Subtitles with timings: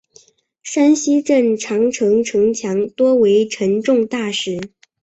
[0.63, 4.59] 山西镇长城城墙多为沉重大石。